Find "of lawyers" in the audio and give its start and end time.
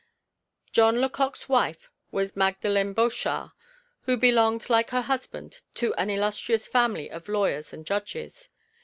7.11-7.71